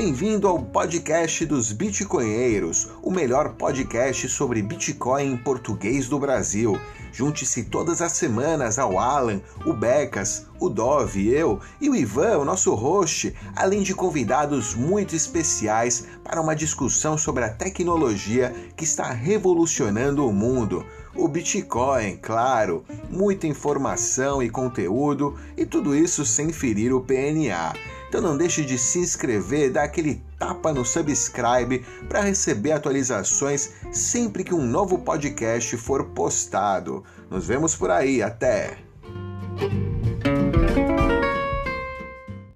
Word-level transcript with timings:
Bem-vindo 0.00 0.46
ao 0.46 0.62
podcast 0.62 1.44
dos 1.44 1.72
Bitcoinheiros, 1.72 2.88
o 3.02 3.10
melhor 3.10 3.54
podcast 3.54 4.28
sobre 4.28 4.62
Bitcoin 4.62 5.32
em 5.32 5.36
português 5.36 6.08
do 6.08 6.20
Brasil. 6.20 6.80
Junte-se 7.12 7.64
todas 7.64 8.00
as 8.02 8.12
semanas 8.12 8.78
ao 8.78 8.98
Alan, 8.98 9.40
o 9.64 9.72
Becas, 9.72 10.46
o 10.60 10.68
Dove, 10.68 11.28
eu 11.28 11.60
e 11.80 11.88
o 11.88 11.96
Ivan, 11.96 12.38
o 12.38 12.44
nosso 12.44 12.74
host, 12.74 13.34
além 13.56 13.82
de 13.82 13.94
convidados 13.94 14.74
muito 14.74 15.14
especiais 15.14 16.06
para 16.22 16.40
uma 16.40 16.54
discussão 16.54 17.16
sobre 17.16 17.44
a 17.44 17.48
tecnologia 17.48 18.54
que 18.76 18.84
está 18.84 19.10
revolucionando 19.10 20.26
o 20.26 20.32
mundo. 20.32 20.84
O 21.14 21.26
Bitcoin, 21.26 22.16
claro, 22.16 22.84
muita 23.10 23.46
informação 23.46 24.42
e 24.42 24.50
conteúdo 24.50 25.36
e 25.56 25.66
tudo 25.66 25.96
isso 25.96 26.24
sem 26.24 26.52
ferir 26.52 26.92
o 26.92 27.00
PNA. 27.00 27.74
Então 28.08 28.20
não 28.20 28.36
deixe 28.36 28.64
de 28.64 28.78
se 28.78 28.98
inscrever, 28.98 29.72
dar 29.72 29.84
aquele 29.84 30.22
tapa 30.38 30.72
no 30.72 30.84
subscribe 30.84 31.84
para 32.08 32.20
receber 32.20 32.72
atualizações 32.72 33.72
sempre 33.92 34.44
que 34.44 34.54
um 34.54 34.64
novo 34.64 34.98
podcast 34.98 35.76
for 35.76 36.04
postado. 36.10 37.04
Nos 37.30 37.46
vemos 37.46 37.74
por 37.74 37.90
aí, 37.90 38.22
até! 38.22 38.78